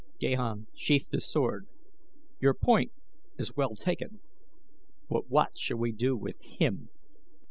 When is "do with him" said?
5.91-6.89